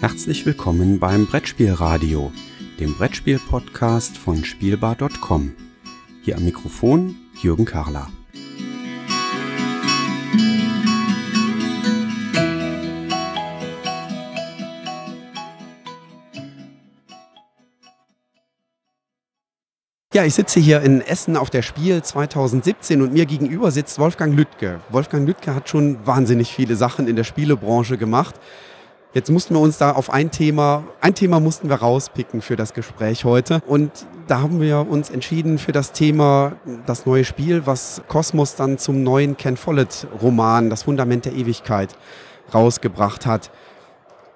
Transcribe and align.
Herzlich 0.00 0.46
willkommen 0.46 1.00
beim 1.00 1.26
Brettspielradio, 1.26 2.30
dem 2.78 2.94
Brettspiel-Podcast 2.94 4.16
von 4.16 4.44
Spielbar.com. 4.44 5.56
Hier 6.22 6.36
am 6.36 6.44
Mikrofon 6.44 7.16
Jürgen 7.42 7.64
Karler. 7.64 8.06
Ja, 20.14 20.24
ich 20.24 20.34
sitze 20.34 20.60
hier 20.60 20.80
in 20.82 21.00
Essen 21.00 21.36
auf 21.36 21.50
der 21.50 21.62
Spiel 21.62 22.04
2017 22.04 23.02
und 23.02 23.12
mir 23.12 23.26
gegenüber 23.26 23.72
sitzt 23.72 23.98
Wolfgang 23.98 24.32
Lüttke. 24.36 24.80
Wolfgang 24.90 25.26
Lüttke 25.26 25.56
hat 25.56 25.68
schon 25.68 26.06
wahnsinnig 26.06 26.52
viele 26.52 26.76
Sachen 26.76 27.08
in 27.08 27.16
der 27.16 27.24
Spielebranche 27.24 27.98
gemacht. 27.98 28.36
Jetzt 29.14 29.30
mussten 29.30 29.54
wir 29.54 29.60
uns 29.60 29.78
da 29.78 29.92
auf 29.92 30.10
ein 30.10 30.30
Thema, 30.30 30.84
ein 31.00 31.14
Thema 31.14 31.40
mussten 31.40 31.70
wir 31.70 31.76
rauspicken 31.76 32.42
für 32.42 32.56
das 32.56 32.74
Gespräch 32.74 33.24
heute. 33.24 33.62
Und 33.66 33.90
da 34.26 34.42
haben 34.42 34.60
wir 34.60 34.86
uns 34.86 35.08
entschieden 35.08 35.56
für 35.56 35.72
das 35.72 35.92
Thema, 35.92 36.52
das 36.84 37.06
neue 37.06 37.24
Spiel, 37.24 37.64
was 37.64 38.02
Kosmos 38.06 38.54
dann 38.54 38.76
zum 38.76 39.02
neuen 39.02 39.38
Ken 39.38 39.56
Follett 39.56 40.06
Roman, 40.20 40.68
das 40.68 40.82
Fundament 40.82 41.24
der 41.24 41.32
Ewigkeit, 41.32 41.96
rausgebracht 42.52 43.24
hat. 43.24 43.50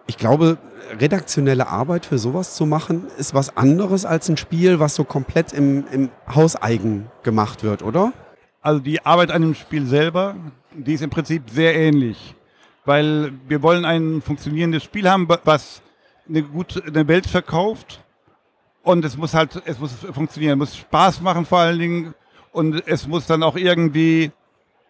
Ich 0.07 0.17
glaube, 0.17 0.57
redaktionelle 0.99 1.69
Arbeit 1.69 2.07
für 2.07 2.17
sowas 2.17 2.55
zu 2.55 2.65
machen, 2.65 3.09
ist 3.19 3.35
was 3.35 3.55
anderes 3.59 4.07
als 4.07 4.31
ein 4.31 4.39
Spiel, 4.39 4.81
was 4.81 4.95
so 4.95 5.05
komplett 5.05 5.53
im, 5.53 5.85
im 5.93 6.09
Hauseigen 6.35 7.11
gemacht 7.23 7.63
wird, 7.63 7.83
oder? 7.83 8.15
Also 8.63 8.81
die 8.81 9.05
Arbeit 9.05 9.33
an 9.33 9.43
dem 9.43 9.55
Spiel 9.55 9.85
selber, 9.87 10.35
die 10.75 10.95
ist 10.95 11.03
im 11.03 11.11
Prinzip 11.11 11.51
sehr 11.51 11.75
ähnlich. 11.75 12.35
Weil 12.85 13.33
wir 13.47 13.63
wollen 13.63 13.85
ein 13.85 14.23
funktionierendes 14.23 14.83
Spiel 14.83 15.09
haben, 15.09 15.29
was 15.45 15.83
eine 16.29 16.43
gute 16.43 16.83
eine 16.85 17.07
Welt 17.09 17.27
verkauft. 17.27 18.03
Und 18.83 19.05
es 19.05 19.17
muss 19.17 19.35
halt, 19.35 19.63
es 19.65 19.79
muss 19.79 19.93
funktionieren, 19.93 20.61
es 20.61 20.71
muss 20.71 20.77
Spaß 20.77 21.21
machen 21.21 21.47
vor 21.47 21.59
allen 21.59 21.79
Dingen. 21.79 22.15
Und 22.51 22.87
es 22.87 23.07
muss 23.07 23.27
dann 23.27 23.43
auch 23.43 23.57
irgendwie, 23.57 24.33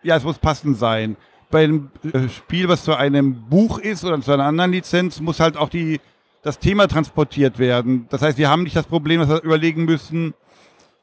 ja, 0.02 0.17
es 0.17 0.25
muss 0.25 0.39
passend 0.39 0.78
sein 0.78 1.17
bei 1.52 1.62
einem 1.64 1.91
äh, 2.12 2.28
Spiel, 2.28 2.67
was 2.67 2.83
zu 2.83 2.97
einem 2.97 3.48
Buch 3.48 3.78
ist 3.78 4.05
oder 4.05 4.20
zu 4.20 4.33
einer 4.33 4.47
anderen 4.47 4.72
Lizenz, 4.72 5.20
muss 5.20 5.39
halt 5.39 5.56
auch 5.56 5.69
die, 5.69 6.00
das 6.42 6.58
Thema 6.58 6.89
transportiert 6.89 7.61
werden. 7.61 8.06
Das 8.11 8.22
heißt, 8.22 8.39
wir 8.39 8.50
haben 8.50 8.64
nicht 8.64 8.74
das 8.74 8.86
Problem, 8.86 9.20
dass 9.20 9.28
wir 9.28 9.42
überlegen 9.42 9.84
müssen, 9.84 10.34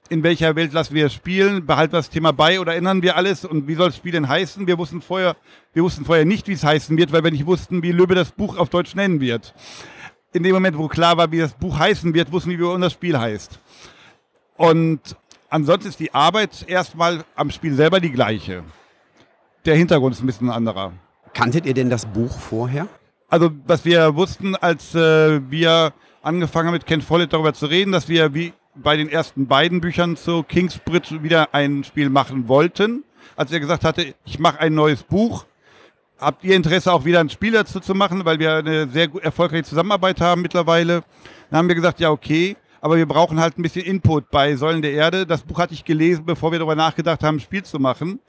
in 0.10 0.24
welcher 0.24 0.56
Welt 0.56 0.74
lassen 0.74 0.94
wir 0.96 1.10
spielen, 1.10 1.66
behalten 1.66 1.94
wir 1.94 2.00
das 2.00 2.10
Thema 2.10 2.32
bei 2.32 2.60
oder 2.60 2.76
ändern 2.76 3.02
wir 3.02 3.16
alles 3.16 3.46
und 3.46 3.68
wie 3.68 3.76
soll 3.76 3.88
das 3.88 3.98
Spiel 3.98 4.12
denn 4.12 4.28
heißen? 4.28 4.68
Wir 4.68 4.78
wussten 4.78 5.02
vorher, 5.02 5.36
wir 5.74 5.84
wussten 5.84 6.06
vorher 6.06 6.26
nicht, 6.26 6.48
wie 6.48 6.54
es 6.54 6.64
heißen 6.64 6.98
wird, 6.98 7.12
weil 7.12 7.24
wir 7.24 7.32
nicht 7.32 7.46
wussten, 7.46 7.84
wie 7.84 7.92
Löbe 7.92 8.16
das 8.16 8.32
Buch 8.32 8.58
auf 8.58 8.70
Deutsch 8.70 8.96
nennen 8.96 9.22
wird. 9.22 9.54
In 10.34 10.44
dem 10.44 10.54
Moment, 10.54 10.78
wo 10.78 10.88
klar 10.88 11.18
war, 11.18 11.32
wie 11.32 11.40
das 11.40 11.54
Buch 11.54 11.78
heißen 11.78 12.14
wird, 12.14 12.32
wussten 12.32 12.52
wir, 12.52 12.60
wie 12.60 12.64
unser 12.64 12.90
Spiel 12.90 13.18
heißt. 13.18 13.60
Und 14.58 15.00
ansonsten 15.50 15.90
ist 15.90 16.00
die 16.00 16.14
Arbeit 16.14 16.66
erstmal 16.68 17.24
am 17.36 17.50
Spiel 17.50 17.74
selber 17.74 18.00
die 18.00 18.12
gleiche 18.12 18.64
der 19.66 19.76
Hintergrund 19.76 20.16
ist 20.16 20.22
ein 20.22 20.26
bisschen 20.26 20.50
ein 20.50 20.56
anderer. 20.56 20.94
Kanntet 21.34 21.66
ihr 21.66 21.74
denn 21.74 21.90
das 21.90 22.06
Buch 22.06 22.40
vorher? 22.40 22.88
Also, 23.30 23.52
was 23.68 23.86
wir 23.86 24.16
wussten, 24.16 24.56
als 24.56 24.96
äh, 24.96 25.42
wir 25.50 25.94
angefangen 26.22 26.68
haben 26.68 26.74
mit 26.74 26.86
Ken 26.86 27.02
Follett 27.02 27.32
darüber 27.32 27.54
zu 27.54 27.68
reden, 27.68 27.92
dass 27.92 28.10
wir 28.10 28.34
wie 28.34 28.54
bei 28.76 28.96
den 28.98 29.10
ersten 29.10 29.48
beiden 29.48 29.82
Büchern 29.82 30.16
zu 30.16 30.44
Kingsbridge 30.44 31.24
wieder 31.24 31.54
ein 31.54 31.84
Spiel 31.84 32.10
machen 32.10 32.48
wollten. 32.48 33.04
Als 33.36 33.52
er 33.52 33.60
gesagt 33.60 33.84
hatte, 33.84 34.14
ich 34.26 34.40
mache 34.40 34.60
ein 34.60 34.74
neues 34.74 35.04
Buch, 35.04 35.46
habt 36.20 36.44
ihr 36.44 36.56
Interesse 36.56 36.92
auch 36.92 37.06
wieder 37.06 37.20
ein 37.20 37.30
Spiel 37.30 37.54
dazu 37.54 37.80
zu 37.80 37.96
machen, 37.96 38.26
weil 38.26 38.40
wir 38.40 38.56
eine 38.56 38.88
sehr 38.90 39.10
erfolgreiche 39.22 39.64
Zusammenarbeit 39.64 40.22
haben 40.22 40.42
mittlerweile. 40.42 41.04
Dann 41.50 41.60
haben 41.60 41.68
wir 41.68 41.76
gesagt, 41.76 42.00
ja 42.00 42.12
okay, 42.12 42.56
aber 42.82 42.98
wir 42.98 43.06
brauchen 43.06 43.40
halt 43.40 43.58
ein 43.58 43.62
bisschen 43.62 43.86
Input 43.86 44.30
bei 44.30 44.56
Säulen 44.56 44.82
der 44.82 44.94
Erde. 44.94 45.26
Das 45.26 45.42
Buch 45.42 45.60
hatte 45.60 45.74
ich 45.74 45.84
gelesen, 45.84 46.26
bevor 46.26 46.52
wir 46.52 46.60
darüber 46.60 46.76
nachgedacht 46.76 47.24
haben, 47.24 47.38
ein 47.38 47.42
Spiel 47.42 47.64
zu 47.64 47.80
machen. 47.80 48.20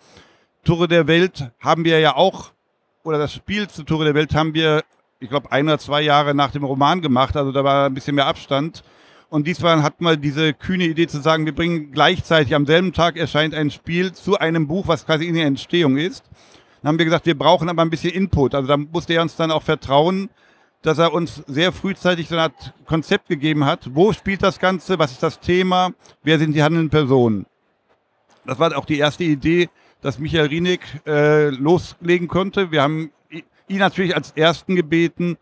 Tore 0.65 0.89
der 0.89 1.07
Welt 1.07 1.51
haben 1.61 1.85
wir 1.85 2.01
ja 2.01 2.17
auch, 2.17 2.53
oder 3.03 3.19
das 3.19 3.33
Spiel 3.33 3.69
zu 3.69 3.85
Tore 3.85 4.05
der 4.05 4.15
Welt 4.15 4.35
haben 4.35 4.55
wir, 4.55 4.83
ich 5.21 5.29
glaube, 5.29 5.53
ein 5.53 5.67
oder 5.67 5.79
zwei 5.79 6.03
Jahre 6.03 6.35
nach 6.35 6.51
dem 6.51 6.65
Roman 6.65 7.01
gemacht. 7.01 7.37
Also 7.37 7.53
da 7.53 7.65
war 7.65 7.87
ein 7.87 7.95
bisschen 7.95 8.15
mehr 8.15 8.27
Abstand. 8.27 8.83
Und 9.31 9.47
diesmal 9.47 9.85
hat 9.85 10.01
man 10.01 10.21
diese 10.21 10.53
kühne 10.53 10.85
Idee 10.85 11.07
zu 11.07 11.21
sagen, 11.21 11.47
wir 11.47 11.55
bringen 11.55 11.93
gleichzeitig 11.93 12.53
am 12.55 12.67
selben 12.67 12.93
Tag 12.93 13.17
erscheint 13.17 13.55
ein 13.55 13.71
Spiel 13.71 14.13
zu 14.13 14.37
einem 14.37 14.67
Buch, 14.67 14.89
was 14.89 15.07
quasi 15.07 15.27
in 15.27 15.37
der 15.37 15.47
Entstehung 15.47 15.97
ist. 15.97 16.25
Dann 16.83 16.89
haben 16.89 16.99
wir 16.99 17.05
gesagt, 17.05 17.27
wir 17.27 17.39
brauchen 17.39 17.69
aber 17.69 17.83
ein 17.83 17.91
bisschen 17.91 18.13
Input. 18.13 18.57
Also 18.57 18.67
da 18.67 18.77
musste 18.77 19.15
er 19.15 19.23
uns 19.23 19.37
dann 19.37 19.53
auch 19.53 19.63
vertrauen, 19.63 20.31
dass 20.83 20.99
er 20.99 21.13
uns 21.13 21.45
sehr 21.47 21.71
frühzeitig 21.71 22.29
so 22.29 22.37
Art 22.37 22.75
Konzept 22.87 23.29
gegeben 23.29 23.67
hat. 23.67 23.89
Wo 23.95 24.13
spielt 24.13 24.43
das 24.43 24.59
Ganze? 24.59 24.99
Was 24.99 25.13
ist 25.13 25.23
das 25.23 25.39
Thema? 25.39 25.93
Wer 26.25 26.41
sind 26.41 26.53
die 26.53 26.63
handelnden 26.63 26.91
Personen? 26.91 27.47
Das 28.47 28.59
war 28.59 28.77
auch 28.77 28.87
die 28.87 28.99
erste 28.99 29.23
Idee, 29.23 29.69
dass 30.01 30.19
Michael 30.19 30.49
Rienig 30.49 30.81
äh, 31.07 31.51
loslegen 31.51 32.27
konnte. 32.27 32.73
Wir 32.73 32.83
haben 32.83 33.13
ihn 33.69 33.79
natürlich 33.79 34.17
als 34.17 34.33
Ersten 34.33 34.75
gebeten. 34.75 35.37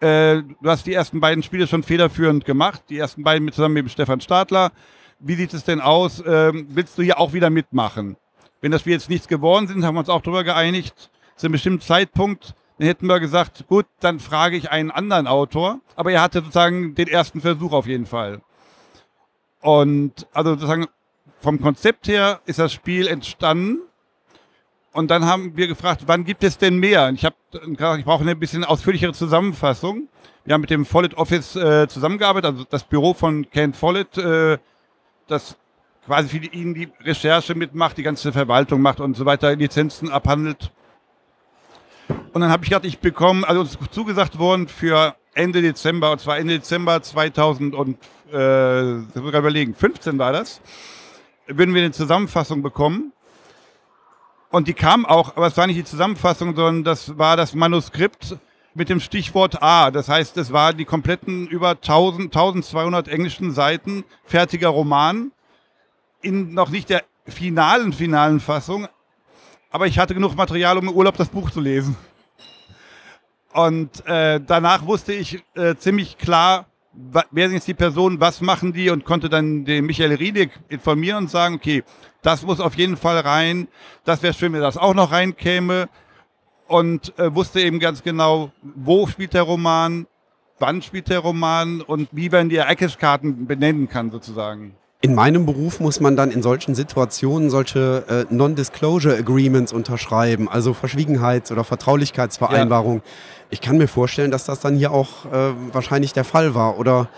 Äh, 0.00 0.42
du 0.42 0.70
hast 0.70 0.86
die 0.86 0.94
ersten 0.94 1.20
beiden 1.20 1.42
Spiele 1.42 1.66
schon 1.66 1.82
federführend 1.82 2.44
gemacht, 2.44 2.82
die 2.88 2.98
ersten 2.98 3.22
beiden 3.24 3.44
mit, 3.44 3.54
zusammen 3.54 3.74
mit 3.74 3.90
Stefan 3.90 4.20
Stadler. 4.20 4.72
Wie 5.18 5.34
sieht 5.34 5.52
es 5.52 5.64
denn 5.64 5.80
aus? 5.80 6.22
Ähm, 6.24 6.68
willst 6.70 6.96
du 6.98 7.02
hier 7.02 7.18
auch 7.18 7.32
wieder 7.32 7.50
mitmachen? 7.50 8.16
Wenn 8.60 8.70
das 8.70 8.86
wir 8.86 8.92
jetzt 8.92 9.10
nichts 9.10 9.26
geworden 9.26 9.66
sind, 9.66 9.84
haben 9.84 9.94
wir 9.94 10.00
uns 10.00 10.08
auch 10.08 10.22
darüber 10.22 10.44
geeinigt, 10.44 11.10
zu 11.36 11.46
einem 11.46 11.52
bestimmten 11.52 11.80
Zeitpunkt, 11.80 12.54
dann 12.78 12.86
hätten 12.86 13.06
wir 13.06 13.18
gesagt, 13.18 13.66
gut, 13.68 13.86
dann 14.00 14.20
frage 14.20 14.56
ich 14.56 14.70
einen 14.70 14.90
anderen 14.90 15.26
Autor. 15.26 15.80
Aber 15.96 16.12
er 16.12 16.22
hatte 16.22 16.40
sozusagen 16.40 16.94
den 16.94 17.08
ersten 17.08 17.40
Versuch 17.40 17.72
auf 17.72 17.86
jeden 17.86 18.06
Fall. 18.06 18.40
Und 19.60 20.26
also 20.32 20.50
sozusagen 20.50 20.86
vom 21.40 21.60
Konzept 21.60 22.06
her 22.06 22.40
ist 22.46 22.60
das 22.60 22.72
Spiel 22.72 23.08
entstanden 23.08 23.80
und 24.98 25.12
dann 25.12 25.26
haben 25.26 25.56
wir 25.56 25.68
gefragt, 25.68 26.02
wann 26.06 26.24
gibt 26.24 26.42
es 26.42 26.58
denn 26.58 26.76
mehr? 26.78 27.08
ich 27.10 27.24
habe 27.24 27.36
ich 27.52 28.04
brauche 28.04 28.22
eine 28.22 28.34
bisschen 28.34 28.64
ausführlichere 28.64 29.12
Zusammenfassung. 29.12 30.08
Wir 30.44 30.54
haben 30.54 30.60
mit 30.60 30.70
dem 30.70 30.84
Follett 30.84 31.16
Office 31.16 31.54
äh, 31.54 31.86
zusammengearbeitet, 31.86 32.50
also 32.50 32.64
das 32.68 32.82
Büro 32.82 33.14
von 33.14 33.48
Ken 33.48 33.74
Follett, 33.74 34.18
äh, 34.18 34.58
das 35.28 35.56
quasi 36.04 36.28
für 36.28 36.44
ihn 36.52 36.74
die 36.74 36.88
Recherche 37.00 37.54
mitmacht, 37.54 37.96
die 37.96 38.02
ganze 38.02 38.32
Verwaltung 38.32 38.82
macht 38.82 38.98
und 38.98 39.16
so 39.16 39.24
weiter, 39.24 39.54
Lizenzen 39.54 40.10
abhandelt. 40.10 40.72
Und 42.32 42.40
dann 42.40 42.50
habe 42.50 42.64
ich 42.64 42.70
gedacht, 42.70 42.84
ich 42.84 42.98
bekomme, 42.98 43.46
also 43.46 43.60
uns 43.60 43.78
zugesagt 43.92 44.36
worden 44.40 44.66
für 44.66 45.14
Ende 45.32 45.62
Dezember, 45.62 46.10
und 46.10 46.20
zwar 46.20 46.38
Ende 46.38 46.54
Dezember 46.54 47.00
2000 47.00 47.76
und, 47.76 47.98
äh, 48.32 48.94
überlegen, 49.14 49.76
15 49.76 50.18
war 50.18 50.32
das, 50.32 50.60
würden 51.46 51.72
wir 51.72 51.82
eine 51.82 51.92
Zusammenfassung 51.92 52.62
bekommen 52.62 53.12
und 54.50 54.68
die 54.68 54.74
kam 54.74 55.04
auch, 55.04 55.36
aber 55.36 55.46
es 55.46 55.56
war 55.56 55.66
nicht 55.66 55.78
die 55.78 55.84
Zusammenfassung, 55.84 56.54
sondern 56.56 56.84
das 56.84 57.18
war 57.18 57.36
das 57.36 57.54
Manuskript 57.54 58.36
mit 58.74 58.88
dem 58.88 59.00
Stichwort 59.00 59.62
A. 59.62 59.90
Das 59.90 60.08
heißt, 60.08 60.36
es 60.38 60.52
war 60.52 60.72
die 60.72 60.84
kompletten 60.84 61.46
über 61.48 61.70
1000, 61.70 62.34
1200 62.34 63.08
englischen 63.08 63.52
Seiten 63.52 64.04
fertiger 64.24 64.68
Roman 64.68 65.32
in 66.22 66.54
noch 66.54 66.70
nicht 66.70 66.88
der 66.88 67.04
finalen, 67.26 67.92
finalen 67.92 68.40
Fassung. 68.40 68.88
Aber 69.70 69.86
ich 69.86 69.98
hatte 69.98 70.14
genug 70.14 70.34
Material, 70.34 70.78
um 70.78 70.88
im 70.88 70.94
Urlaub 70.94 71.16
das 71.16 71.28
Buch 71.28 71.50
zu 71.50 71.60
lesen. 71.60 71.96
Und 73.52 74.06
äh, 74.06 74.40
danach 74.44 74.86
wusste 74.86 75.12
ich 75.12 75.42
äh, 75.54 75.74
ziemlich 75.74 76.16
klar, 76.16 76.66
wer 77.30 77.48
sind 77.48 77.56
jetzt 77.56 77.68
die 77.68 77.74
Personen, 77.74 78.20
was 78.20 78.40
machen 78.40 78.72
die? 78.72 78.90
Und 78.90 79.04
konnte 79.04 79.28
dann 79.28 79.64
den 79.64 79.86
Michael 79.86 80.14
Riedig 80.14 80.50
informieren 80.68 81.24
und 81.24 81.30
sagen, 81.30 81.54
okay, 81.56 81.84
das 82.22 82.42
muss 82.42 82.60
auf 82.60 82.74
jeden 82.76 82.96
Fall 82.96 83.18
rein, 83.20 83.68
das 84.04 84.22
wäre 84.22 84.34
schön, 84.34 84.52
wenn 84.52 84.60
das 84.60 84.76
auch 84.76 84.94
noch 84.94 85.12
reinkäme. 85.12 85.88
Und 86.66 87.18
äh, 87.18 87.34
wusste 87.34 87.60
eben 87.60 87.78
ganz 87.78 88.02
genau, 88.02 88.52
wo 88.62 89.06
spielt 89.06 89.32
der 89.32 89.42
Roman, 89.42 90.06
wann 90.58 90.82
spielt 90.82 91.08
der 91.08 91.20
Roman 91.20 91.80
und 91.80 92.08
wie 92.12 92.28
man 92.28 92.50
die 92.50 92.56
Ereigniskarten 92.56 93.46
benennen 93.46 93.88
kann 93.88 94.10
sozusagen. 94.10 94.74
In 95.00 95.14
meinem 95.14 95.46
Beruf 95.46 95.78
muss 95.78 96.00
man 96.00 96.16
dann 96.16 96.32
in 96.32 96.42
solchen 96.42 96.74
Situationen 96.74 97.50
solche 97.50 98.04
äh, 98.08 98.34
Non-Disclosure 98.34 99.16
Agreements 99.16 99.72
unterschreiben, 99.72 100.48
also 100.48 100.72
Verschwiegenheits- 100.72 101.52
oder 101.52 101.62
Vertraulichkeitsvereinbarungen. 101.62 103.02
Ja. 103.04 103.10
Ich 103.50 103.60
kann 103.60 103.78
mir 103.78 103.86
vorstellen, 103.86 104.32
dass 104.32 104.44
das 104.44 104.58
dann 104.58 104.74
hier 104.74 104.90
auch 104.90 105.26
äh, 105.26 105.52
wahrscheinlich 105.72 106.14
der 106.14 106.24
Fall 106.24 106.56
war. 106.56 106.78
Oder 106.80 107.08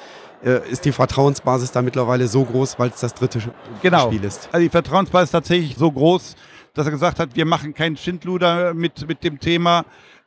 äh, 0.44 0.68
ist 0.70 0.84
die 0.84 0.92
Vertrauensbasis 0.92 1.72
da 1.72 1.80
mittlerweile 1.80 2.28
so 2.28 2.44
groß, 2.44 2.78
weil 2.78 2.90
es 2.90 3.00
das 3.00 3.14
dritte 3.14 3.40
genau. 3.80 4.08
Spiel 4.08 4.24
ist? 4.24 4.50
Also 4.52 4.62
die 4.62 4.70
Vertrauensbasis 4.70 5.28
ist 5.28 5.32
tatsächlich 5.32 5.76
so 5.78 5.90
groß, 5.90 6.36
dass 6.74 6.86
er 6.86 6.92
gesagt 6.92 7.18
hat, 7.18 7.34
wir 7.34 7.46
machen 7.46 7.72
keinen 7.72 7.96
Schindluder 7.96 8.74
mit, 8.74 9.08
mit 9.08 9.24
dem 9.24 9.40
Thema. 9.40 9.86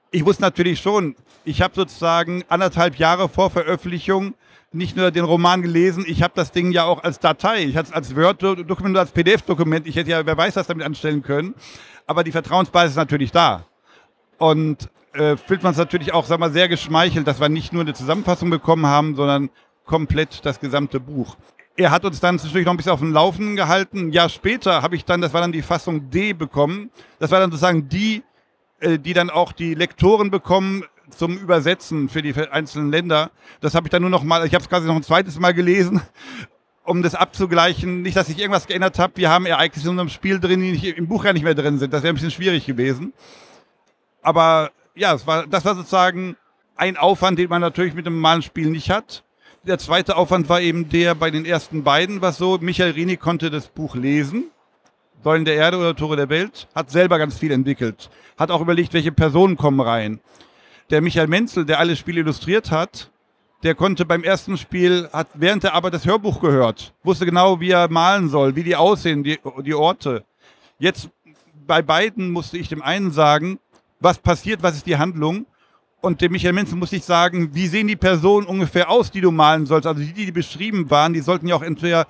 Ich 0.10 0.26
wusste 0.26 0.42
natürlich 0.42 0.80
schon, 0.80 1.16
ich 1.46 1.62
habe 1.62 1.76
sozusagen 1.76 2.44
anderthalb 2.50 2.96
Jahre 2.96 3.30
vor 3.30 3.52
Veröffentlichung 3.52 4.34
nicht 4.74 4.96
nur 4.96 5.12
den 5.12 5.26
Roman 5.26 5.62
gelesen, 5.62 6.04
ich 6.08 6.24
habe 6.24 6.34
das 6.36 6.52
Ding 6.52 6.72
ja 6.72 6.86
auch 6.86 7.04
als 7.04 7.20
Datei, 7.20 7.64
ich 7.64 7.78
hatte 7.78 7.90
es 7.90 7.94
als 7.94 8.16
Word-Dokument, 8.16 8.98
als 8.98 9.12
PDF-Dokument, 9.12 9.88
ich 9.88 9.96
hätte 9.96 10.10
ja, 10.10 10.26
wer 10.26 10.38
weiß, 10.38 10.56
was 10.56 10.68
damit 10.68 10.86
anstellen 10.86 11.22
können. 11.22 11.54
Aber 12.08 12.24
die 12.24 12.32
Vertrauensbasis 12.32 12.92
ist 12.92 12.98
natürlich 12.98 13.32
da. 13.32 13.66
Und 14.38 14.90
äh, 15.14 15.38
fühlt 15.38 15.64
man 15.64 15.72
es 15.72 15.78
natürlich 15.78 16.14
auch, 16.14 16.26
sag 16.26 16.40
mal, 16.40 16.52
sehr 16.52 16.68
geschmeichelt, 16.68 17.28
dass 17.28 17.40
wir 17.40 17.50
nicht 17.50 17.72
nur 17.72 17.84
eine 17.84 17.94
Zusammenfassung 17.94 18.50
bekommen 18.50 18.86
haben, 18.86 19.16
sondern 19.16 19.50
komplett 19.86 20.46
das 20.46 20.60
gesamte 20.60 21.00
Buch. 21.00 21.38
Er 21.76 21.92
hat 21.92 22.06
uns 22.06 22.20
dann 22.20 22.36
natürlich 22.36 22.66
noch 22.66 22.74
ein 22.74 22.78
bisschen 22.78 22.92
auf 22.92 23.00
dem 23.00 23.14
Laufenden 23.14 23.56
gehalten. 23.56 24.08
Ein 24.08 24.12
Jahr 24.12 24.30
später 24.30 24.82
habe 24.82 24.96
ich 24.96 25.06
dann, 25.06 25.22
das 25.22 25.34
war 25.34 25.42
dann 25.42 25.52
die 25.52 25.62
Fassung 25.62 26.10
D 26.10 26.34
bekommen. 26.34 26.92
Das 27.20 27.32
war 27.32 27.40
dann 27.40 27.52
sozusagen 27.52 27.90
die, 27.90 28.24
äh, 28.80 29.00
die 29.00 29.14
dann 29.14 29.30
auch 29.30 29.52
die 29.52 29.74
Lektoren 29.74 30.30
bekommen 30.30 30.84
zum 31.10 31.38
Übersetzen 31.38 32.10
für 32.10 32.22
die 32.22 32.34
einzelnen 32.34 32.92
Länder. 32.92 33.32
Das 33.62 33.76
habe 33.76 33.88
ich 33.88 33.92
dann 33.92 34.02
nur 34.02 34.12
noch 34.12 34.24
mal, 34.24 34.46
ich 34.46 34.54
habe 34.54 34.64
es 34.64 34.70
quasi 34.70 34.88
noch 34.88 34.96
ein 34.96 35.04
zweites 35.04 35.40
Mal 35.40 35.54
gelesen, 35.54 36.02
um 36.84 37.02
das 37.04 37.16
abzugleichen. 37.16 38.02
Nicht, 38.02 38.18
dass 38.18 38.30
ich 38.30 38.40
irgendwas 38.40 38.68
geändert 38.68 39.00
habe. 39.00 39.14
Wir 39.18 39.30
haben 39.30 39.46
Ereignisse 39.46 39.88
in 39.88 39.92
unserem 39.92 40.10
Spiel 40.10 40.40
drin, 40.40 40.62
die 40.62 40.72
nicht, 40.72 40.86
im 40.86 41.08
Buch 41.08 41.26
ja 41.26 41.34
nicht 41.34 41.44
mehr 41.44 41.56
drin 41.56 41.80
sind. 41.80 41.94
Das 41.94 42.04
wäre 42.04 42.14
ein 42.14 42.16
bisschen 42.16 42.32
schwierig 42.32 42.66
gewesen. 42.66 43.14
Aber 44.22 44.72
ja, 44.96 45.14
es 45.14 45.28
war, 45.28 45.48
das 45.48 45.66
war 45.66 45.76
sozusagen 45.76 46.38
ein 46.76 46.98
Aufwand, 46.98 47.40
den 47.40 47.50
man 47.50 47.62
natürlich 47.62 47.94
mit 47.94 48.06
einem 48.06 48.16
normalen 48.16 48.42
Spiel 48.42 48.70
nicht 48.70 48.90
hat. 48.90 49.24
Der 49.66 49.78
zweite 49.78 50.18
Aufwand 50.18 50.50
war 50.50 50.60
eben 50.60 50.90
der 50.90 51.16
bei 51.16 51.32
den 51.32 51.46
ersten 51.46 51.84
beiden, 51.84 52.22
was 52.22 52.38
so, 52.38 52.58
Michael 52.60 52.92
Rini 52.92 53.16
konnte 53.16 53.50
das 53.50 53.68
Buch 53.68 53.96
lesen, 53.96 54.46
Säulen 55.24 55.46
der 55.46 55.56
Erde 55.56 55.78
oder 55.78 55.96
Tore 55.96 56.18
der 56.18 56.28
Welt, 56.28 56.68
hat 56.76 56.92
selber 56.92 57.18
ganz 57.18 57.38
viel 57.38 57.52
entwickelt, 57.52 58.10
hat 58.38 58.52
auch 58.52 58.60
überlegt, 58.60 58.94
welche 58.94 59.14
Personen 59.14 59.56
kommen 59.56 59.80
rein. 59.80 60.20
Der 60.94 61.02
Michael 61.02 61.26
Menzel, 61.26 61.66
der 61.66 61.80
alle 61.80 61.96
Spiele 61.96 62.20
illustriert 62.20 62.70
hat, 62.70 63.10
der 63.64 63.74
konnte 63.74 64.06
beim 64.06 64.24
ersten 64.24 64.60
Spiel, 64.60 65.10
hat 65.12 65.28
während 65.34 65.64
der 65.64 65.74
Arbeit 65.74 65.96
das 65.96 66.06
Hörbuch 66.06 66.40
gehört, 66.40 66.94
wusste 67.02 67.26
genau, 67.26 67.60
wie 67.60 67.72
er 67.72 67.90
malen 67.90 68.30
soll, 68.30 68.56
wie 68.56 68.62
die 68.62 68.76
aussehen, 68.76 69.24
die, 69.24 69.40
die 69.66 69.74
Orte. 69.74 70.24
Jetzt 70.78 71.10
bei 71.66 71.82
beiden 71.82 72.30
musste 72.30 72.60
ich 72.60 72.70
dem 72.70 72.84
einen 72.84 73.10
sagen, 73.10 73.58
was 74.00 74.20
passiert, 74.20 74.62
was 74.62 74.76
ist 74.76 74.86
die 74.86 74.98
Handlung. 74.98 75.48
Und 76.00 76.22
dem 76.22 76.32
Michael 76.32 76.54
Menzel 76.54 76.78
muss 76.78 76.94
ich 76.94 77.04
sagen, 77.04 77.56
wie 77.56 77.66
sehen 77.66 77.88
die 77.88 77.96
Personen 77.96 78.46
ungefähr 78.46 78.92
aus, 78.92 79.10
die 79.10 79.22
du 79.22 79.32
malen 79.32 79.66
sollst? 79.66 79.88
Also 79.88 80.00
die, 80.00 80.14
die 80.14 80.32
beschrieben 80.32 80.92
waren, 80.92 81.14
die 81.14 81.22
sollten 81.22 81.48
ja 81.48 81.56
auch 81.56 81.64
entweder 81.64 82.06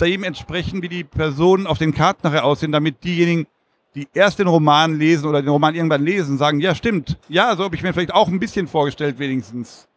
dem 0.00 0.22
entsprechen, 0.22 0.80
wie 0.80 0.88
die 0.88 1.02
Personen 1.02 1.66
auf 1.66 1.78
den 1.78 1.92
Karten 1.92 2.20
nachher 2.22 2.44
aussehen, 2.44 2.70
damit 2.70 3.02
diejenigen, 3.02 3.48
die 3.94 4.08
erst 4.14 4.38
den 4.38 4.48
Roman 4.48 4.98
lesen 4.98 5.26
oder 5.26 5.42
den 5.42 5.50
Roman 5.50 5.74
irgendwann 5.74 6.04
lesen, 6.04 6.38
sagen, 6.38 6.60
ja 6.60 6.74
stimmt, 6.74 7.18
ja, 7.28 7.54
so 7.56 7.64
habe 7.64 7.76
ich 7.76 7.82
mir 7.82 7.92
vielleicht 7.92 8.14
auch 8.14 8.28
ein 8.28 8.40
bisschen 8.40 8.66
vorgestellt 8.66 9.18
wenigstens. 9.18 9.88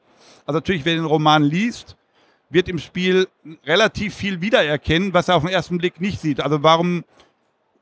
Also 0.46 0.58
natürlich, 0.58 0.86
wer 0.86 0.96
den 0.96 1.06
Roman 1.06 1.44
liest, 1.44 1.96
wird 2.50 2.70
im 2.70 2.80
Spiel 2.80 3.28
relativ 3.66 4.14
viel 4.16 4.42
wiedererkennen, 4.42 5.14
was 5.14 5.28
er 5.28 5.36
auf 5.36 5.44
den 5.44 5.52
ersten 5.52 5.78
Blick 5.78 6.00
nicht 6.00 6.22
sieht. 6.22 6.42
Also 6.42 6.62
warum 6.62 7.04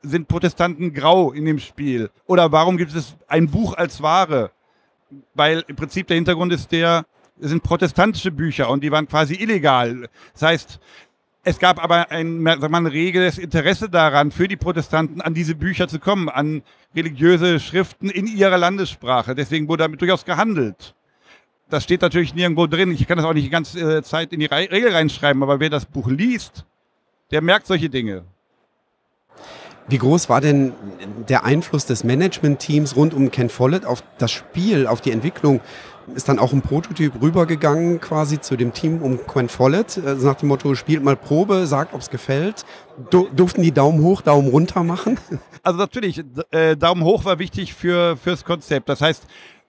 sind 0.02 0.28
Protestanten 0.28 0.92
grau 0.92 1.32
in 1.32 1.44
dem 1.44 1.58
Spiel? 1.58 2.10
Oder 2.26 2.52
warum 2.52 2.76
gibt 2.76 2.94
es 2.94 3.16
ein 3.26 3.50
Buch 3.50 3.74
als 3.74 4.02
Ware? 4.02 4.50
Weil 5.34 5.64
im 5.68 5.76
Prinzip 5.76 6.06
der 6.06 6.16
Hintergrund 6.16 6.52
ist 6.52 6.72
der, 6.72 7.04
es 7.40 7.50
sind 7.50 7.62
protestantische 7.62 8.30
Bücher 8.30 8.70
und 8.70 8.82
die 8.82 8.90
waren 8.90 9.08
quasi 9.08 9.34
illegal. 9.34 10.08
Das 10.32 10.42
heißt, 10.42 10.80
es 11.44 11.58
gab 11.58 11.82
aber 11.82 12.10
ein, 12.10 12.42
sagen 12.42 12.72
wir, 12.72 12.76
ein 12.76 12.86
reges 12.86 13.38
Interesse 13.38 13.90
daran, 13.90 14.30
für 14.30 14.48
die 14.48 14.56
Protestanten 14.56 15.20
an 15.20 15.34
diese 15.34 15.54
Bücher 15.54 15.88
zu 15.88 15.98
kommen, 15.98 16.28
an 16.30 16.62
religiöse 16.96 17.60
Schriften 17.60 18.08
in 18.08 18.26
ihrer 18.26 18.56
Landessprache. 18.56 19.34
Deswegen 19.34 19.68
wurde 19.68 19.84
damit 19.84 20.00
durchaus 20.00 20.24
gehandelt. 20.24 20.94
Das 21.68 21.84
steht 21.84 22.00
natürlich 22.00 22.34
nirgendwo 22.34 22.66
drin. 22.66 22.92
Ich 22.92 23.06
kann 23.06 23.18
das 23.18 23.26
auch 23.26 23.34
nicht 23.34 23.44
die 23.44 23.50
ganze 23.50 23.98
äh, 23.98 24.02
Zeit 24.02 24.32
in 24.32 24.40
die 24.40 24.46
Regel 24.46 24.92
reinschreiben, 24.92 25.42
aber 25.42 25.60
wer 25.60 25.70
das 25.70 25.84
Buch 25.84 26.08
liest, 26.08 26.64
der 27.30 27.42
merkt 27.42 27.66
solche 27.66 27.90
Dinge. 27.90 28.24
Wie 29.86 29.98
groß 29.98 30.30
war 30.30 30.40
denn 30.40 30.72
der 31.28 31.44
Einfluss 31.44 31.84
des 31.84 32.04
Management-Teams 32.04 32.96
rund 32.96 33.12
um 33.12 33.30
Ken 33.30 33.50
Follett 33.50 33.84
auf 33.84 34.02
das 34.16 34.32
Spiel, 34.32 34.86
auf 34.86 35.02
die 35.02 35.10
Entwicklung? 35.10 35.60
Ist 36.14 36.28
dann 36.28 36.38
auch 36.38 36.52
ein 36.52 36.60
Prototyp 36.60 37.20
rübergegangen 37.20 38.00
quasi 38.00 38.40
zu 38.40 38.56
dem 38.56 38.72
Team 38.72 39.00
um 39.00 39.18
Ken 39.26 39.48
Follett, 39.48 40.00
also 40.04 40.26
nach 40.26 40.36
dem 40.36 40.48
Motto, 40.48 40.74
spielt 40.74 41.02
mal 41.02 41.16
Probe, 41.16 41.66
sagt, 41.66 41.94
ob 41.94 42.00
es 42.00 42.10
gefällt. 42.10 42.64
Du, 43.10 43.28
durften 43.34 43.62
die 43.62 43.72
Daumen 43.72 44.02
hoch, 44.02 44.20
Daumen 44.20 44.48
runter 44.48 44.82
machen? 44.82 45.18
Also 45.66 45.78
natürlich, 45.78 46.22
äh, 46.50 46.76
Daumen 46.76 47.02
hoch 47.04 47.24
war 47.24 47.38
wichtig 47.38 47.72
für, 47.72 48.18
fürs 48.18 48.44
Konzept. 48.44 48.86
Das 48.90 49.00
heißt, 49.00 49.26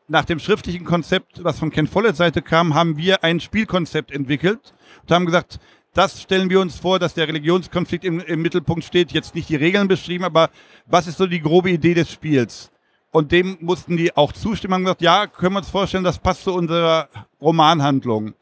nach 0.10 0.26
dem 0.26 0.40
schriftlichen 0.40 0.84
Konzept, 0.84 1.42
was 1.42 1.58
von 1.58 1.72
Ken 1.72 1.88
Follett 1.88 2.18
Seite 2.18 2.42
kam, 2.42 2.76
haben 2.76 2.98
wir 2.98 3.24
ein 3.24 3.40
Spielkonzept 3.40 4.12
entwickelt 4.12 4.74
und 5.04 5.12
haben 5.16 5.26
gesagt, 5.26 5.58
das 5.94 6.22
stellen 6.22 6.50
wir 6.50 6.60
uns 6.60 6.76
vor, 6.76 7.00
dass 7.00 7.14
der 7.14 7.30
Religionskonflikt 7.30 8.04
im, 8.04 8.20
im, 8.20 8.42
Mittelpunkt 8.42 8.84
steht. 8.84 9.14
Jetzt 9.14 9.34
nicht 9.34 9.48
die 9.48 9.56
Regeln 9.56 9.88
beschrieben, 9.88 10.26
aber 10.26 10.50
was 10.86 11.08
ist 11.08 11.18
so 11.18 11.26
die 11.26 11.40
grobe 11.40 11.72
Idee 11.72 11.94
des 11.94 12.12
Spiels? 12.12 12.70
Und 13.16 13.32
dem 13.32 13.58
mussten 13.62 13.96
die 13.96 14.18
auch 14.18 14.34
zustimmen 14.34 14.74
und 14.74 14.84
gesagt, 14.84 15.02
ja, 15.02 15.26
können 15.26 15.54
wir 15.54 15.60
uns 15.60 15.70
vorstellen, 15.70 16.04
das 16.04 16.20
passt 16.20 16.44
zu 16.44 16.54
unserer 16.54 17.08
Romanhandlung. 17.40 18.34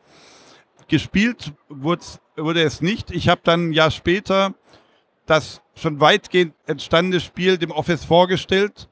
Gespielt 0.87 1.53
wurde 1.69 2.63
es 2.63 2.81
nicht. 2.81 3.11
Ich 3.11 3.29
habe 3.29 3.41
dann 3.43 3.69
ein 3.69 3.73
Jahr 3.73 3.91
später 3.91 4.55
das 5.27 5.61
schon 5.75 5.99
weitgehend 5.99 6.55
entstandene 6.65 7.19
Spiel 7.19 7.59
dem 7.59 7.69
Office 7.69 8.03
vorgestellt 8.03 8.89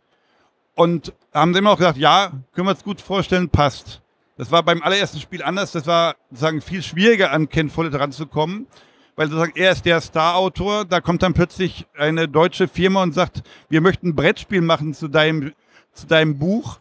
und 0.76 1.14
haben 1.34 1.56
immer 1.56 1.72
noch 1.72 1.80
gesagt, 1.80 1.98
ja, 1.98 2.32
können 2.54 2.68
wir 2.68 2.74
uns 2.74 2.84
gut 2.84 3.02
vorstellen, 3.02 3.50
passt. 3.50 4.04
Das 4.38 4.52
war 4.52 4.62
beim 4.62 4.84
allerersten 4.84 5.20
Spiel 5.20 5.42
anders. 5.42 5.72
Das 5.72 5.88
war 5.88 6.16
sozusagen 6.30 6.62
viel 6.62 6.84
schwieriger, 6.84 7.32
an 7.32 7.50
Ken 7.50 7.72
Follett 7.72 7.96
ranzukommen, 7.96 8.68
weil 9.16 9.30
sozusagen 9.30 9.54
er 9.56 9.72
ist 9.72 9.88
der 9.88 10.00
Star-Autor. 10.00 10.86
Da 10.86 11.02
kommt 11.02 11.24
dann 11.24 11.34
plötzlich 11.34 11.88
eine 11.98 12.28
deutsche 12.28 12.68
Firma 12.68 13.02
und 13.02 13.14
sagt, 13.14 13.42
wir 13.68 13.82
möchten 13.82 14.10
ein 14.10 14.16
Brettspiel 14.16 14.62
machen 14.62 14.94
zu 14.94 15.08
deinem, 15.08 15.54
zu 15.94 16.08
deinem 16.08 16.38
Buch. 16.38 16.80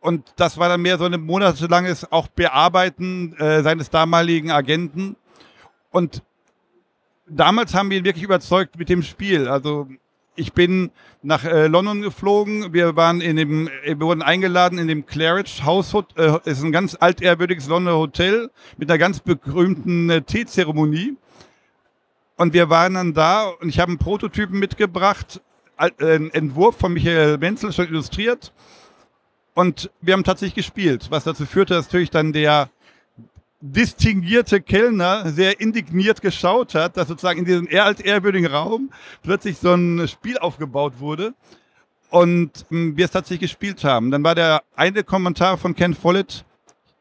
Und 0.00 0.32
das 0.36 0.58
war 0.58 0.68
dann 0.68 0.82
mehr 0.82 0.98
so 0.98 1.04
ein 1.04 1.20
monatelanges 1.20 2.10
auch 2.12 2.28
Bearbeiten 2.28 3.34
äh, 3.38 3.62
seines 3.62 3.90
damaligen 3.90 4.50
Agenten. 4.50 5.16
Und 5.90 6.22
damals 7.26 7.74
haben 7.74 7.90
wir 7.90 7.98
ihn 7.98 8.04
wirklich 8.04 8.24
überzeugt 8.24 8.78
mit 8.78 8.88
dem 8.88 9.02
Spiel. 9.02 9.48
Also 9.48 9.88
ich 10.36 10.52
bin 10.52 10.90
nach 11.22 11.44
äh, 11.44 11.68
London 11.68 12.02
geflogen. 12.02 12.72
Wir 12.72 12.96
waren 12.96 13.20
in 13.20 13.36
dem, 13.36 13.70
wir 13.84 14.00
wurden 14.00 14.22
eingeladen 14.22 14.78
in 14.78 14.88
dem 14.88 15.06
Claridge 15.06 15.64
House. 15.64 15.94
Äh, 16.16 16.38
ist 16.44 16.62
ein 16.62 16.72
ganz 16.72 16.96
altehrwürdiges 16.98 17.68
Londoner 17.68 17.96
Hotel 17.96 18.50
mit 18.76 18.90
einer 18.90 18.98
ganz 18.98 19.20
berühmten 19.20 20.10
äh, 20.10 20.22
Teezeremonie. 20.22 21.16
Und 22.36 22.52
wir 22.52 22.68
waren 22.68 22.94
dann 22.94 23.14
da 23.14 23.48
und 23.48 23.68
ich 23.68 23.78
habe 23.78 23.90
einen 23.90 23.98
Prototypen 23.98 24.58
mitgebracht, 24.58 25.40
Entwurf 25.76 26.76
von 26.76 26.92
Michael 26.92 27.38
Menzel 27.38 27.72
schon 27.72 27.88
illustriert. 27.88 28.52
Und 29.54 29.90
wir 30.00 30.14
haben 30.14 30.24
tatsächlich 30.24 30.54
gespielt, 30.54 31.06
was 31.10 31.24
dazu 31.24 31.46
führte, 31.46 31.74
dass 31.74 31.86
natürlich 31.86 32.10
dann 32.10 32.32
der 32.32 32.70
distinguierte 33.60 34.60
Kellner 34.60 35.30
sehr 35.30 35.58
indigniert 35.58 36.20
geschaut 36.20 36.74
hat, 36.74 36.96
dass 36.96 37.08
sozusagen 37.08 37.38
in 37.40 37.44
diesem 37.46 37.66
eher 37.66 37.86
altehrwürdigen 37.86 38.46
Raum 38.46 38.90
plötzlich 39.22 39.56
so 39.56 39.72
ein 39.72 40.06
Spiel 40.06 40.36
aufgebaut 40.36 40.98
wurde 40.98 41.32
und 42.10 42.66
ähm, 42.70 42.96
wir 42.96 43.06
es 43.06 43.10
tatsächlich 43.10 43.50
gespielt 43.50 43.82
haben. 43.82 44.10
Dann 44.10 44.22
war 44.22 44.34
der 44.34 44.62
eine 44.76 45.02
Kommentar 45.02 45.56
von 45.56 45.74
Ken 45.74 45.94
Follett, 45.94 46.44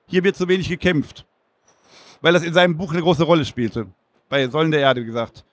hier 0.08 0.24
wird 0.24 0.38
zu 0.38 0.48
wenig 0.48 0.70
gekämpft, 0.70 1.26
weil 2.22 2.32
das 2.32 2.44
in 2.44 2.54
seinem 2.54 2.78
Buch 2.78 2.94
eine 2.94 3.02
große 3.02 3.24
Rolle 3.24 3.44
spielte, 3.44 3.88
bei 4.30 4.48
Säulen 4.48 4.72
der 4.72 4.80
Erde 4.80 5.04
gesagt. 5.04 5.44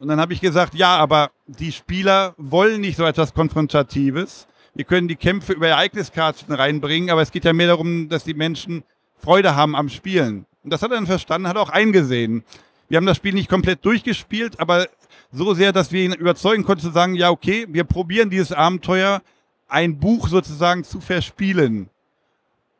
Und 0.00 0.08
dann 0.08 0.18
habe 0.18 0.32
ich 0.32 0.40
gesagt, 0.40 0.74
ja, 0.74 0.96
aber 0.96 1.30
die 1.46 1.72
Spieler 1.72 2.32
wollen 2.38 2.80
nicht 2.80 2.96
so 2.96 3.04
etwas 3.04 3.34
Konfrontatives. 3.34 4.48
Wir 4.72 4.86
können 4.86 5.08
die 5.08 5.16
Kämpfe 5.16 5.52
über 5.52 5.68
Ereigniskarten 5.68 6.54
reinbringen, 6.54 7.10
aber 7.10 7.20
es 7.20 7.30
geht 7.30 7.44
ja 7.44 7.52
mehr 7.52 7.66
darum, 7.66 8.08
dass 8.08 8.24
die 8.24 8.32
Menschen 8.32 8.82
Freude 9.18 9.56
haben 9.56 9.76
am 9.76 9.90
Spielen. 9.90 10.46
Und 10.64 10.72
das 10.72 10.80
hat 10.80 10.90
er 10.90 10.94
dann 10.94 11.06
verstanden, 11.06 11.48
hat 11.48 11.58
auch 11.58 11.68
eingesehen. 11.68 12.44
Wir 12.88 12.96
haben 12.96 13.04
das 13.04 13.18
Spiel 13.18 13.34
nicht 13.34 13.50
komplett 13.50 13.84
durchgespielt, 13.84 14.58
aber 14.58 14.88
so 15.32 15.52
sehr, 15.52 15.70
dass 15.70 15.92
wir 15.92 16.02
ihn 16.02 16.14
überzeugen 16.14 16.64
konnten 16.64 16.82
zu 16.82 16.92
sagen, 16.92 17.14
ja, 17.14 17.28
okay, 17.28 17.66
wir 17.68 17.84
probieren 17.84 18.30
dieses 18.30 18.52
Abenteuer, 18.52 19.20
ein 19.68 19.98
Buch 19.98 20.28
sozusagen 20.28 20.82
zu 20.82 21.02
verspielen. 21.02 21.90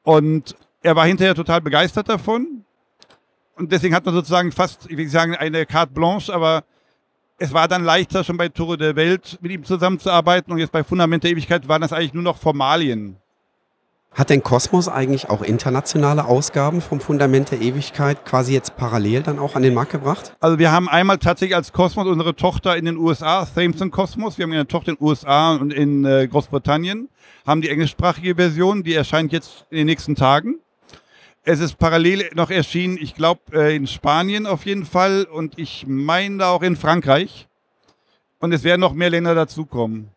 Und 0.05 0.57
er 0.83 0.97
war 0.97 1.05
hinterher 1.05 1.35
total 1.35 1.61
begeistert 1.61 2.09
davon. 2.09 2.65
Und 3.57 3.73
deswegen 3.73 3.95
hat 3.95 4.07
man 4.07 4.15
sozusagen 4.15 4.53
fast, 4.53 4.91
ich 4.91 4.97
will 4.97 5.07
sagen, 5.11 5.37
eine 5.37 5.67
carte 5.67 5.93
blanche, 5.93 6.33
aber 6.33 6.65
es 7.41 7.55
war 7.55 7.69
dann 7.69 7.83
leichter, 7.83 8.23
schon 8.23 8.37
bei 8.37 8.51
Tore 8.51 8.77
der 8.77 8.97
Welt 8.97 9.39
mit 9.41 9.51
ihm 9.51 9.65
zusammenzuarbeiten. 9.65 10.53
Und 10.53 10.59
jetzt 10.59 10.73
bei 10.73 10.85
Fundament 10.85 11.25
der 11.25 11.31
Ewigkeit 11.31 11.67
waren 11.69 11.81
das 11.81 11.93
eigentlich 11.93 12.13
nur 12.13 12.23
noch 12.23 12.37
Formalien. 12.37 13.17
Hat 14.13 14.29
denn 14.29 14.43
Kosmos 14.43 14.89
eigentlich 14.89 15.31
auch 15.31 15.41
internationale 15.41 16.27
Ausgaben 16.27 16.83
vom 16.83 17.01
Fundament 17.01 17.51
der 17.53 17.63
Ewigkeit 17.63 18.27
quasi 18.27 18.53
jetzt 18.53 18.77
parallel 18.77 19.23
dann 19.23 19.39
auch 19.39 19.55
an 19.55 19.63
den 19.63 19.73
Markt 19.73 19.93
gebracht? 19.93 20.37
Also 20.41 20.59
wir 20.59 20.71
haben 20.71 20.89
einmal 20.89 21.17
tatsächlich 21.17 21.57
als 21.57 21.73
Kosmos 21.73 22.07
unsere 22.07 22.35
Tochter 22.37 22.77
in 22.77 22.85
den 22.85 22.99
USA, 22.99 23.47
Thameson 23.47 23.91
Kosmos. 23.91 24.37
Wir 24.37 24.43
haben 24.43 24.53
eine 24.53 24.67
Tochter 24.67 24.91
in 24.91 24.97
den 24.97 25.07
USA 25.07 25.55
und 25.55 25.73
in 25.73 26.05
äh, 26.05 26.29
Großbritannien, 26.29 27.09
haben 27.47 27.63
die 27.63 27.71
englischsprachige 27.71 28.35
Version, 28.35 28.83
die 28.83 28.95
erscheint 28.95 29.33
jetzt 29.33 29.65
in 29.71 29.79
den 29.79 29.87
nächsten 29.87 30.15
Tagen. 30.15 30.57
Es 31.43 31.61
ist 31.61 31.79
parallel 31.79 32.31
noch 32.35 32.51
erschienen, 32.51 32.99
ich 33.01 33.15
glaube, 33.15 33.41
äh, 33.53 33.75
in 33.75 33.87
Spanien 33.87 34.47
auf 34.47 34.67
jeden 34.67 34.85
Fall 34.85 35.25
und 35.25 35.59
ich 35.59 35.87
meine 35.89 36.47
auch 36.47 36.63
in 36.63 36.77
Frankreich. 36.77 37.49
Und 38.41 38.53
es 38.53 38.63
werden 38.63 38.81
noch 38.81 38.93
mehr 38.93 39.11
Länder 39.11 39.35
dazukommen. 39.35 40.11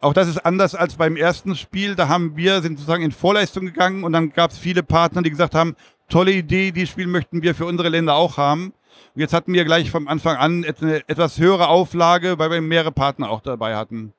Auch 0.00 0.12
das 0.12 0.28
ist 0.28 0.44
anders 0.44 0.74
als 0.74 0.96
beim 0.96 1.16
ersten 1.16 1.56
Spiel. 1.56 1.94
Da 1.94 2.08
haben 2.08 2.36
wir, 2.36 2.60
sind 2.60 2.78
sozusagen 2.78 3.02
in 3.02 3.12
Vorleistung 3.12 3.64
gegangen 3.64 4.04
und 4.04 4.12
dann 4.12 4.32
gab 4.32 4.50
es 4.50 4.58
viele 4.58 4.82
Partner, 4.82 5.22
die 5.22 5.30
gesagt 5.30 5.54
haben, 5.54 5.76
tolle 6.10 6.32
Idee, 6.32 6.72
dieses 6.72 6.90
Spiel 6.90 7.06
möchten 7.06 7.42
wir 7.42 7.54
für 7.54 7.64
unsere 7.64 7.88
Länder 7.88 8.14
auch 8.14 8.36
haben. 8.36 8.74
Und 9.14 9.20
jetzt 9.20 9.32
hatten 9.32 9.54
wir 9.54 9.64
gleich 9.64 9.90
vom 9.90 10.08
Anfang 10.08 10.36
an 10.36 10.64
eine 10.64 11.08
etwas 11.08 11.38
höhere 11.38 11.68
Auflage, 11.68 12.38
weil 12.38 12.50
wir 12.50 12.60
mehrere 12.60 12.92
Partner 12.92 13.30
auch 13.30 13.40
dabei 13.40 13.76
hatten. 13.76 14.12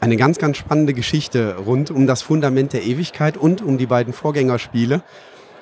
Eine 0.00 0.16
ganz, 0.16 0.38
ganz 0.38 0.56
spannende 0.56 0.94
Geschichte 0.94 1.56
rund 1.56 1.90
um 1.90 2.06
das 2.06 2.22
Fundament 2.22 2.72
der 2.72 2.84
Ewigkeit 2.84 3.36
und 3.36 3.60
um 3.60 3.76
die 3.76 3.86
beiden 3.86 4.14
Vorgängerspiele. 4.14 5.02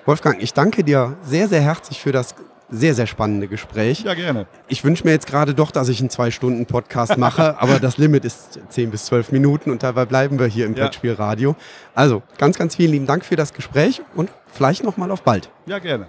Wolfgang, 0.07 0.41
ich 0.41 0.55
danke 0.55 0.85
dir 0.85 1.17
sehr, 1.23 1.49
sehr 1.49 1.61
herzlich 1.61 2.01
für 2.01 2.13
das 2.13 2.37
sehr, 2.71 2.95
sehr 2.95 3.07
spannende 3.07 3.49
Gespräch. 3.49 4.03
Ja, 4.03 4.15
gerne. 4.15 4.47
Ich 4.69 4.85
wünsche 4.85 5.05
mir 5.05 5.11
jetzt 5.11 5.27
gerade 5.27 5.55
doch, 5.55 5.71
dass 5.71 5.89
ich 5.89 6.01
einen 6.01 6.11
Zwei-Stunden-Podcast 6.11 7.17
mache, 7.17 7.59
aber 7.61 7.81
das 7.81 7.99
Limit 7.99 8.25
ist 8.25 8.61
10 8.69 8.91
bis 8.91 9.07
12 9.07 9.33
Minuten 9.33 9.71
und 9.71 9.83
dabei 9.83 10.05
bleiben 10.05 10.39
wir 10.39 10.47
hier 10.47 10.67
im 10.67 10.75
ja. 10.75 10.85
Brettspielradio. 10.85 11.57
Also, 11.95 12.23
ganz, 12.37 12.59
ganz 12.59 12.77
vielen 12.77 12.93
lieben 12.93 13.07
Dank 13.07 13.25
für 13.25 13.37
das 13.37 13.53
Gespräch 13.55 14.03
und 14.15 14.31
vielleicht 14.47 14.85
nochmal 14.85 15.11
auf 15.11 15.23
bald. 15.23 15.51
Ja, 15.67 15.79
gerne. 15.79 16.09